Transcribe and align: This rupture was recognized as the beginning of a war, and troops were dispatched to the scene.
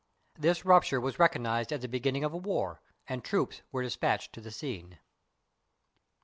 This 0.33 0.65
rupture 0.65 0.99
was 0.99 1.19
recognized 1.19 1.71
as 1.71 1.81
the 1.81 1.87
beginning 1.87 2.23
of 2.23 2.33
a 2.33 2.37
war, 2.37 2.81
and 3.07 3.23
troops 3.23 3.61
were 3.71 3.83
dispatched 3.83 4.33
to 4.33 4.41
the 4.41 4.49
scene. 4.49 4.97